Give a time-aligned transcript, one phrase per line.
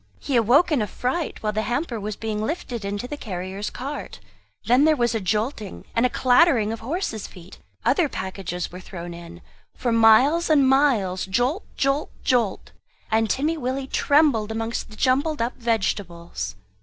[0.19, 4.19] He awoke in a fright, while the hamper was being lifted into the carrier's cart.
[4.65, 9.13] Then there was a jolting, and a clattering of horse's feet; other packages were thrown
[9.13, 9.41] in;
[9.75, 12.71] for miles and miles jolt jolt jolt!
[13.11, 16.55] and Timmy Willie trembled amongst the jumbled up vegetables.